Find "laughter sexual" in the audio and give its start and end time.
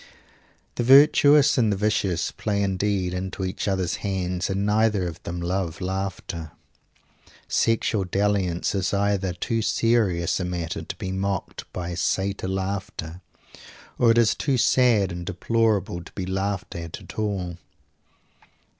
5.79-8.05